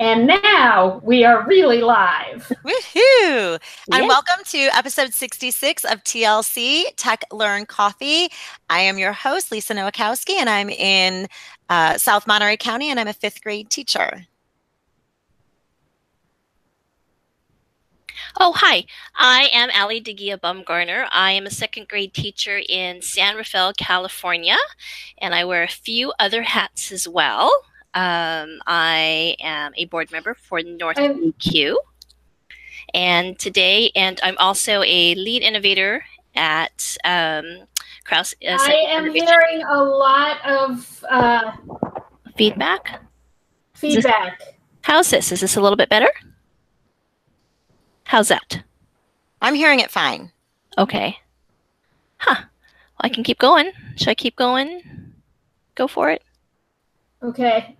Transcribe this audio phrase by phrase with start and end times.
[0.00, 2.52] And now we are really live.
[2.64, 3.58] Woohoo!
[3.92, 8.28] And welcome to episode 66 of TLC Tech Learn Coffee.
[8.70, 11.26] I am your host, Lisa Nowakowski, and I'm in
[11.68, 14.24] uh, South Monterey County, and I'm a fifth grade teacher.
[18.38, 18.84] Oh, hi.
[19.16, 21.08] I am Ali Degia Bumgarner.
[21.10, 24.58] I am a second grade teacher in San Rafael, California,
[25.20, 27.50] and I wear a few other hats as well.
[27.98, 31.80] Um, I am a board member for North Bay CUE.
[32.94, 36.04] And today, and I'm also a lead innovator
[36.36, 37.66] at um,
[38.04, 38.34] Krause.
[38.40, 39.26] Uh, I am Innovation.
[39.26, 41.50] hearing a lot of uh,
[42.36, 43.02] feedback.
[43.74, 44.38] Feedback.
[44.38, 44.48] This,
[44.82, 45.32] how's this?
[45.32, 46.10] Is this a little bit better?
[48.04, 48.62] How's that?
[49.42, 50.30] I'm hearing it fine.
[50.78, 51.18] Okay.
[52.18, 52.36] Huh.
[52.36, 52.46] Well,
[53.00, 53.72] I can keep going.
[53.96, 54.82] Should I keep going?
[55.74, 56.22] Go for it.
[57.24, 57.74] Okay.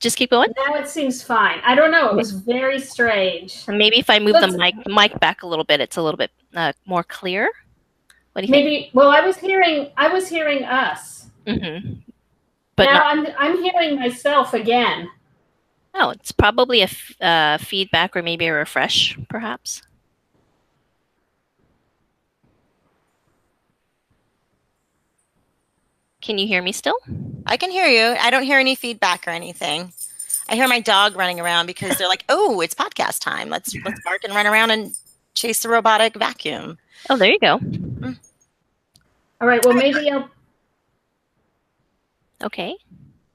[0.00, 0.50] Just keep going.
[0.66, 1.60] Now it seems fine.
[1.64, 2.10] I don't know.
[2.10, 3.64] It was very strange.
[3.68, 6.02] And maybe if I move Let's, the mic mic back a little bit, it's a
[6.02, 7.50] little bit uh, more clear.
[8.32, 8.94] What do you maybe, think?
[8.94, 9.90] Well, I was hearing.
[9.96, 11.26] I was hearing us.
[11.46, 12.00] Mm-hmm.
[12.76, 15.08] But now not, I'm I'm hearing myself again.
[15.94, 19.82] Oh, it's probably a f- uh, feedback or maybe a refresh, perhaps.
[26.24, 26.96] Can you hear me still?
[27.44, 28.16] I can hear you.
[28.18, 29.92] I don't hear any feedback or anything.
[30.48, 33.50] I hear my dog running around because they're like, "Oh, it's podcast time.
[33.50, 34.96] Let's let's bark and run around and
[35.34, 36.78] chase the robotic vacuum."
[37.10, 37.58] Oh, there you go.
[37.58, 38.18] Mm.
[39.38, 39.62] All right.
[39.66, 40.30] Well, maybe I'll.
[42.42, 42.74] Okay.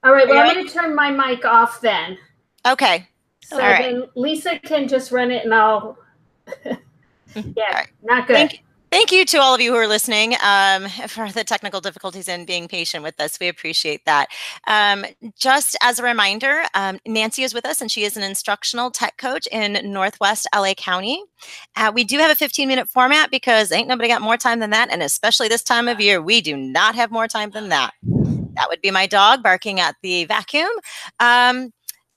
[0.02, 0.26] All right.
[0.26, 2.18] Well, I'm going to turn my mic off then.
[2.66, 3.06] Okay.
[3.44, 5.96] So then Lisa can just run it, and I'll.
[6.64, 7.88] yeah, right.
[8.02, 8.34] not good.
[8.34, 12.28] Thank, Thank you to all of you who are listening um, for the technical difficulties
[12.28, 13.38] and being patient with us.
[13.38, 14.26] We appreciate that.
[14.66, 15.04] Um,
[15.38, 19.16] just as a reminder, um, Nancy is with us and she is an instructional tech
[19.16, 21.22] coach in Northwest LA County.
[21.76, 24.70] Uh, we do have a 15 minute format because ain't nobody got more time than
[24.70, 24.90] that.
[24.90, 27.92] And especially this time of year, we do not have more time than that.
[28.02, 30.68] That would be my dog barking at the vacuum.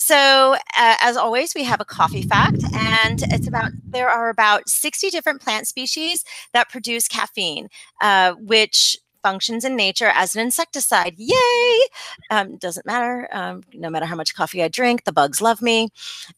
[0.06, 4.68] So, uh, as always, we have a coffee fact, and it's about there are about
[4.68, 7.70] 60 different plant species that produce caffeine,
[8.02, 11.16] uh, which functions in nature as an insecticide.
[11.18, 11.82] Yay!
[12.30, 13.28] Um, doesn't matter.
[13.32, 15.90] Um, no matter how much coffee I drink, the bugs love me.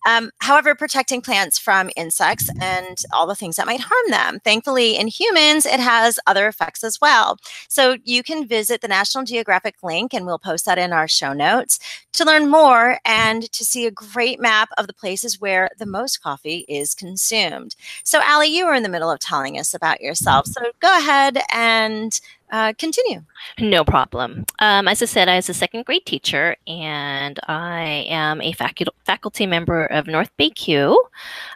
[0.08, 4.40] Um, however, protecting plants from insects and all the things that might harm them.
[4.44, 7.38] Thankfully, in humans, it has other effects as well.
[7.68, 11.34] So you can visit the National Geographic link, and we'll post that in our show
[11.34, 11.80] notes
[12.14, 16.22] to learn more and to see a great map of the places where the most
[16.22, 17.76] coffee is consumed.
[18.04, 20.46] So, Ali, you were in the middle of telling us about yourself.
[20.48, 22.20] So go ahead and
[22.52, 23.24] uh, continue.
[23.60, 24.46] No problem.
[24.60, 28.88] Um, as I said, I was a second grade teacher, and I am a facu-
[29.04, 31.02] faculty member of North Bay CUE.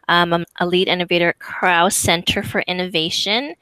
[0.07, 3.55] Um, I'm a lead innovator at Krause Center for Innovation.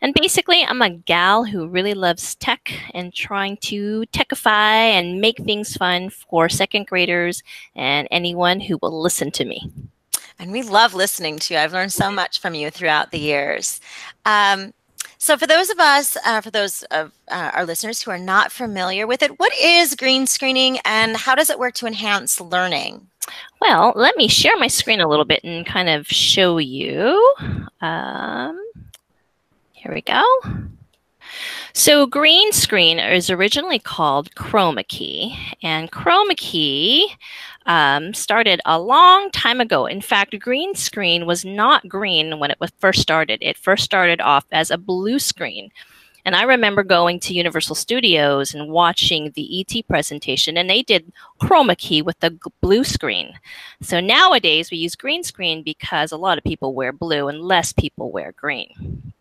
[0.00, 5.38] And basically, I'm a gal who really loves tech and trying to techify and make
[5.38, 7.42] things fun for second graders
[7.74, 9.70] and anyone who will listen to me.
[10.38, 11.60] And we love listening to you.
[11.60, 13.80] I've learned so much from you throughout the years.
[14.24, 14.72] Um,
[15.18, 18.52] so, for those of us, uh, for those of uh, our listeners who are not
[18.52, 23.08] familiar with it, what is green screening and how does it work to enhance learning?
[23.60, 27.34] Well, let me share my screen a little bit and kind of show you.
[27.80, 28.64] Um,
[29.72, 30.22] here we go.
[31.74, 37.14] So green screen is originally called chroma key, and chroma key
[37.66, 39.86] um, started a long time ago.
[39.86, 43.38] In fact, green screen was not green when it was first started.
[43.42, 45.70] It first started off as a blue screen.
[46.24, 51.12] And I remember going to Universal Studios and watching the ET presentation, and they did
[51.40, 53.32] chroma key with the blue screen.
[53.80, 57.72] So nowadays we use green screen because a lot of people wear blue and less
[57.72, 59.12] people wear green.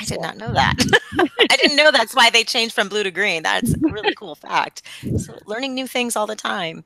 [0.00, 0.74] I did not know that.
[1.50, 3.42] I didn't know that's why they changed from blue to green.
[3.42, 4.82] That's a really cool fact.
[5.16, 6.84] So learning new things all the time.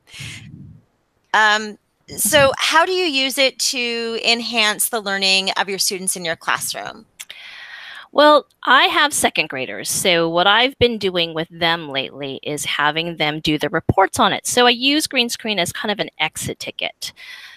[1.33, 1.77] Um,
[2.07, 6.35] so how do you use it to enhance the learning of your students in your
[6.35, 7.05] classroom?
[8.13, 9.89] Well, I have second graders.
[9.89, 14.33] So, what I've been doing with them lately is having them do the reports on
[14.33, 14.45] it.
[14.45, 17.11] So, I use green screen as kind of an exit ticket.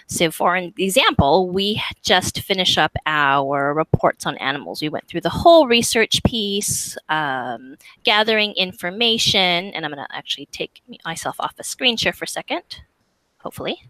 [0.07, 4.81] So, for an example, we just finished up our reports on animals.
[4.81, 10.47] We went through the whole research piece, um, gathering information, and I'm going to actually
[10.47, 12.81] take myself off a screen share for a second,
[13.37, 13.83] hopefully.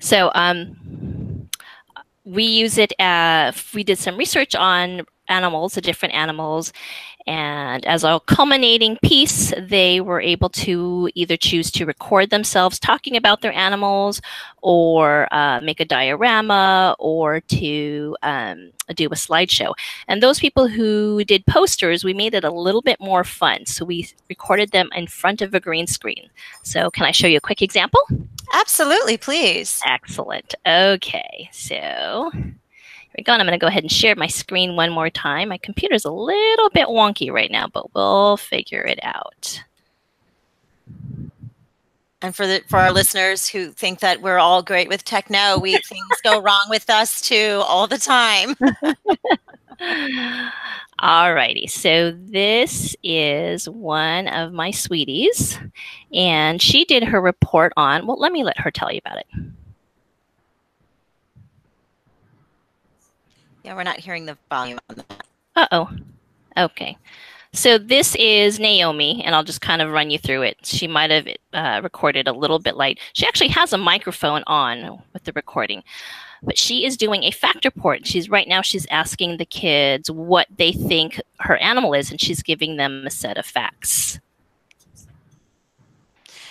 [0.00, 1.15] So, um,
[2.26, 2.92] we use it.
[3.00, 6.72] Uh, we did some research on animals, the different animals.
[7.26, 13.16] And as a culminating piece, they were able to either choose to record themselves talking
[13.16, 14.20] about their animals,
[14.62, 19.72] or uh, make a diorama, or to um, do a slideshow.
[20.06, 23.66] And those people who did posters, we made it a little bit more fun.
[23.66, 26.30] So we recorded them in front of a green screen.
[26.62, 28.00] So, can I show you a quick example?
[28.58, 29.82] Absolutely, please.
[29.84, 30.54] Excellent.
[30.66, 32.30] Okay, so
[33.16, 33.32] we go.
[33.32, 35.50] And I'm going to go ahead and share my screen one more time.
[35.50, 39.62] My computer's a little bit wonky right now, but we'll figure it out.
[42.22, 45.58] And for the for our listeners who think that we're all great with tech, techno,
[45.58, 48.54] we things go wrong with us too all the time.
[51.00, 55.58] Alrighty, so this is one of my sweeties,
[56.12, 58.06] and she did her report on.
[58.06, 59.26] Well, let me let her tell you about it.
[63.62, 65.26] Yeah, we're not hearing the volume on that.
[65.54, 65.90] Uh oh.
[66.56, 66.96] Okay.
[67.56, 70.58] So this is Naomi, and I'll just kind of run you through it.
[70.62, 73.00] She might have uh, recorded a little bit light.
[73.14, 75.82] She actually has a microphone on with the recording,
[76.42, 78.06] but she is doing a fact report.
[78.06, 78.60] She's right now.
[78.60, 83.10] She's asking the kids what they think her animal is, and she's giving them a
[83.10, 84.20] set of facts.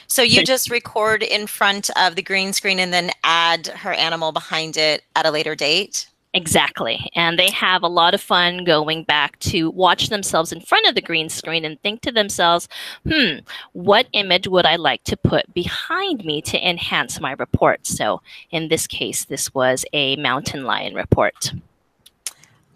[0.08, 4.32] So you just record in front of the green screen and then add her animal
[4.32, 6.08] behind it at a later date?
[6.36, 7.10] Exactly.
[7.16, 10.94] And they have a lot of fun going back to watch themselves in front of
[10.94, 12.68] the green screen and think to themselves,
[13.10, 13.38] hmm,
[13.72, 17.88] what image would I like to put behind me to enhance my report?
[17.88, 18.22] So
[18.52, 21.54] in this case, this was a mountain lion report.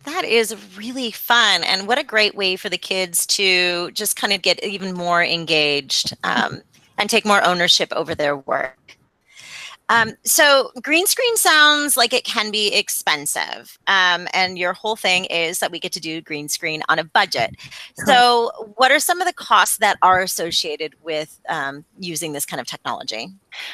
[0.06, 1.61] That is really fun.
[1.65, 5.21] And what a great way for the kids to just kind of get even more
[5.21, 6.61] engaged um,
[6.97, 8.79] and take more ownership over their work.
[9.89, 13.77] Um, so green screen sounds like it can be expensive.
[13.88, 17.03] Um, and your whole thing is that we get to do green screen on a
[17.03, 17.56] budget.
[18.06, 22.62] So what are some of the costs that are associated with um, using this kind
[22.62, 23.30] of technology?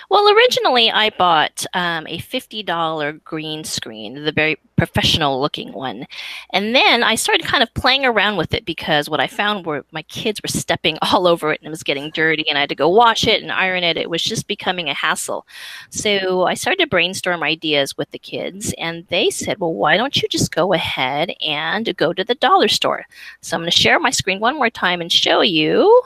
[0.09, 6.05] Well, originally I bought um, a $50 green screen, the very professional looking one.
[6.51, 9.85] And then I started kind of playing around with it because what I found were
[9.91, 12.69] my kids were stepping all over it and it was getting dirty and I had
[12.69, 13.97] to go wash it and iron it.
[13.97, 15.45] It was just becoming a hassle.
[15.89, 20.21] So I started to brainstorm ideas with the kids and they said, well, why don't
[20.21, 23.05] you just go ahead and go to the dollar store?
[23.41, 26.01] So I'm going to share my screen one more time and show you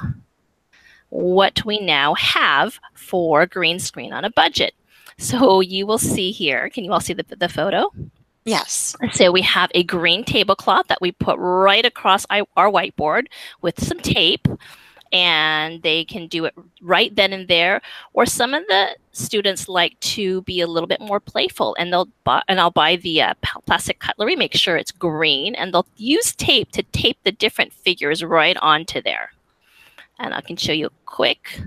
[1.10, 4.74] what we now have for green screen on a budget.
[5.18, 7.92] So you will see here, can you all see the, the photo?
[8.46, 8.96] Yes.
[9.12, 13.28] So we have a green tablecloth that we put right across our whiteboard
[13.62, 14.48] with some tape
[15.12, 17.82] and they can do it right then and there
[18.14, 22.08] or some of the students like to be a little bit more playful and they'll
[22.24, 23.34] buy and i'll buy the uh,
[23.66, 28.24] plastic cutlery make sure it's green and they'll use tape to tape the different figures
[28.24, 29.32] right onto there
[30.20, 31.62] and I can show you a quick.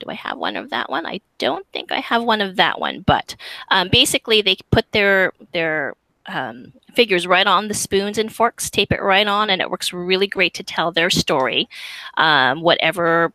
[0.00, 1.06] Do I have one of that one?
[1.06, 3.36] I don't think I have one of that one, but
[3.70, 5.94] um, basically they put their their
[6.26, 9.92] um, figures right on the spoons and forks, tape it right on, and it works
[9.92, 11.68] really great to tell their story,
[12.16, 13.32] um, whatever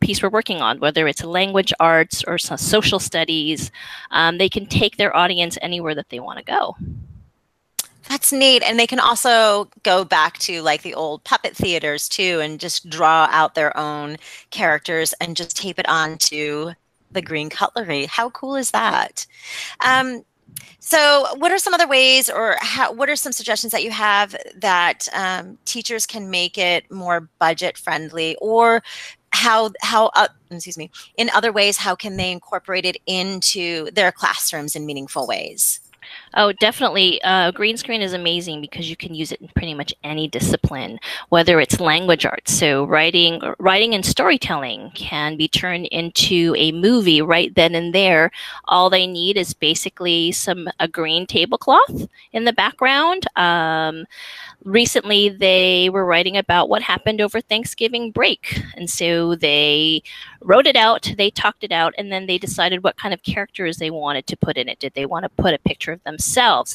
[0.00, 3.70] piece we're working on, whether it's language arts or social studies.
[4.10, 6.76] Um, they can take their audience anywhere that they want to go.
[8.08, 8.62] That's neat.
[8.62, 12.88] And they can also go back to like the old puppet theaters too and just
[12.88, 14.16] draw out their own
[14.50, 16.72] characters and just tape it onto
[17.10, 18.06] the green cutlery.
[18.06, 19.26] How cool is that?
[19.84, 20.24] Um,
[20.78, 24.36] so, what are some other ways, or how, what are some suggestions that you have
[24.56, 28.82] that um, teachers can make it more budget friendly, or
[29.30, 34.12] how how uh, excuse me, in other ways, how can they incorporate it into their
[34.12, 35.80] classrooms in meaningful ways?
[36.34, 37.22] Oh, definitely.
[37.22, 40.98] Uh, green screen is amazing because you can use it in pretty much any discipline,
[41.30, 42.52] whether it's language arts.
[42.52, 48.30] So writing, writing and storytelling can be turned into a movie right then and there.
[48.66, 53.26] All they need is basically some a green tablecloth in the background.
[53.36, 54.04] Um,
[54.64, 58.60] recently they were writing about what happened over Thanksgiving break.
[58.76, 60.02] And so they
[60.42, 63.78] wrote it out, they talked it out, and then they decided what kind of characters
[63.78, 64.78] they wanted to put in it.
[64.80, 66.25] Did they want to put a picture of themselves?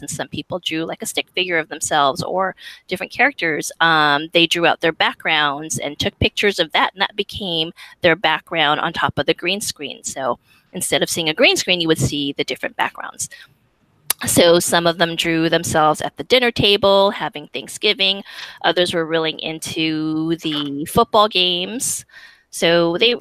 [0.01, 2.55] And some people drew like a stick figure of themselves or
[2.88, 3.72] different characters.
[3.81, 8.15] Um, they drew out their backgrounds and took pictures of that, and that became their
[8.15, 10.03] background on top of the green screen.
[10.03, 10.39] So
[10.74, 13.29] instead of seeing a green screen, you would see the different backgrounds.
[14.27, 18.24] So some of them drew themselves at the dinner table having Thanksgiving.
[18.63, 22.05] Others were really into the football games.
[22.51, 23.15] So they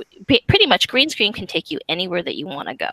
[0.49, 2.91] pretty much green screen can take you anywhere that you want to go.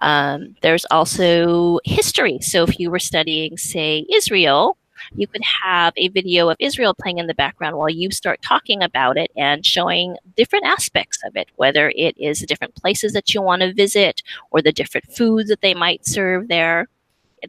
[0.00, 2.40] Um, there's also history.
[2.40, 4.76] So if you were studying, say, Israel,
[5.14, 8.82] You could have a video of Israel playing in the background while you start talking
[8.82, 13.34] about it and showing different aspects of it, whether it is the different places that
[13.34, 16.88] you want to visit or the different foods that they might serve there.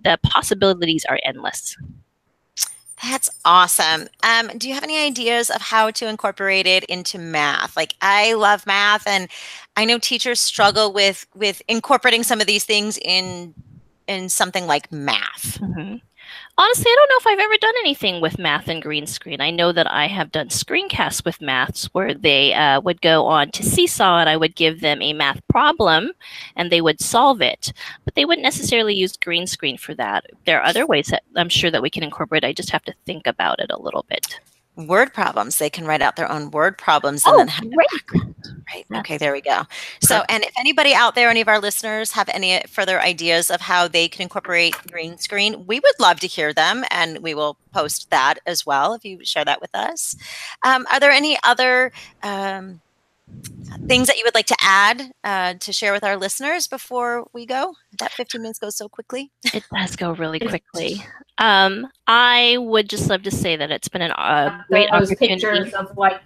[0.03, 1.77] The possibilities are endless.
[3.03, 4.07] That's awesome.
[4.23, 7.75] Um, do you have any ideas of how to incorporate it into math?
[7.75, 9.27] Like I love math and
[9.75, 13.53] I know teachers struggle with with incorporating some of these things in
[14.07, 15.59] in something like math.
[15.59, 15.95] Mm-hmm.
[16.57, 19.41] Honestly, I don't know if I've ever done anything with math and green screen.
[19.41, 23.51] I know that I have done screencasts with maths where they uh, would go on
[23.51, 26.11] to Seesaw and I would give them a math problem
[26.55, 27.73] and they would solve it.
[28.05, 30.25] But they wouldn't necessarily use green screen for that.
[30.45, 32.43] There are other ways that I'm sure that we can incorporate.
[32.43, 34.39] I just have to think about it a little bit
[34.75, 35.57] word problems.
[35.57, 38.23] They can write out their own word problems and oh, then have great.
[38.73, 38.85] Right.
[38.99, 39.63] Okay, there we go.
[40.01, 43.61] So, and if anybody out there, any of our listeners have any further ideas of
[43.61, 47.57] how they can incorporate green screen, we would love to hear them and we will
[47.71, 50.15] post that as well if you share that with us.
[50.63, 51.91] Um, are there any other
[52.23, 52.81] um,
[53.87, 57.45] things that you would like to add uh, to share with our listeners before we
[57.45, 57.73] go?
[57.99, 59.31] That 15 minutes goes so quickly.
[59.53, 61.03] It does go really quickly.
[61.37, 65.41] Um, I would just love to say that it's been a uh, great those opportunity.
[65.41, 66.21] pictures of like,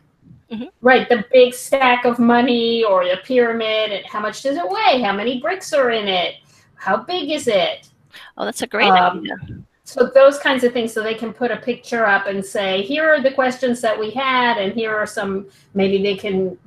[0.52, 0.66] mm-hmm.
[0.82, 5.02] right, the big stack of money or the pyramid, and how much does it weigh?
[5.02, 6.36] How many bricks are in it?
[6.76, 7.90] How big is it?
[8.38, 9.36] Oh, that's a great um, idea.
[9.84, 13.10] So those kinds of things, so they can put a picture up and say, here
[13.10, 15.48] are the questions that we had, and here are some.
[15.74, 16.58] Maybe they can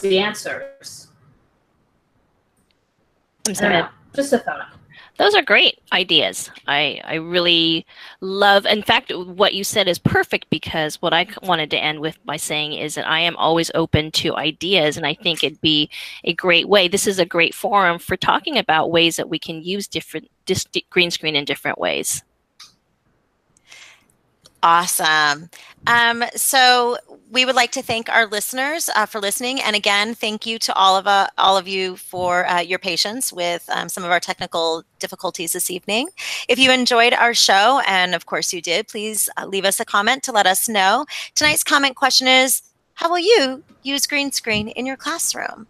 [0.00, 1.08] the answers.
[3.46, 3.84] I'm sorry.
[4.14, 4.68] Just a thought.
[5.18, 6.50] Those are great ideas.
[6.66, 7.86] I, I really
[8.20, 12.18] love, in fact, what you said is perfect because what I wanted to end with
[12.26, 15.88] by saying is that I am always open to ideas, and I think it'd be
[16.24, 16.86] a great way.
[16.86, 20.66] This is a great forum for talking about ways that we can use different dis-
[20.90, 22.22] green screen in different ways.
[24.62, 25.48] Awesome.
[25.86, 26.98] Um, so
[27.30, 30.74] we would like to thank our listeners uh, for listening, and again, thank you to
[30.74, 34.20] all of uh, all of you for uh, your patience with um, some of our
[34.20, 36.08] technical difficulties this evening.
[36.48, 39.84] If you enjoyed our show, and of course you did, please uh, leave us a
[39.84, 41.04] comment to let us know.
[41.34, 42.62] Tonight's comment question is:
[42.94, 45.66] How will you use green screen in your classroom?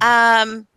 [0.00, 0.68] Um,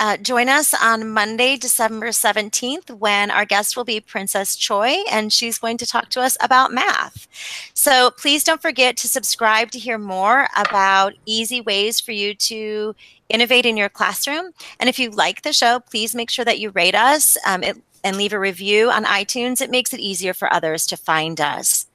[0.00, 5.32] uh, join us on Monday, December 17th, when our guest will be Princess Choi, and
[5.32, 7.26] she's going to talk to us about math.
[7.74, 12.94] So please don't forget to subscribe to hear more about easy ways for you to
[13.28, 14.52] innovate in your classroom.
[14.78, 17.76] And if you like the show, please make sure that you rate us um, it,
[18.04, 19.60] and leave a review on iTunes.
[19.60, 21.87] It makes it easier for others to find us.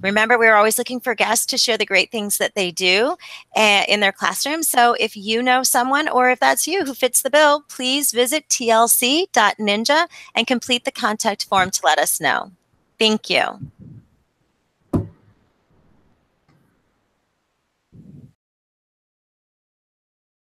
[0.00, 3.16] Remember, we're always looking for guests to share the great things that they do
[3.56, 4.62] uh, in their classroom.
[4.62, 8.48] So if you know someone or if that's you who fits the bill, please visit
[8.48, 12.52] tlc.ninja and complete the contact form to let us know.
[12.98, 13.70] Thank you.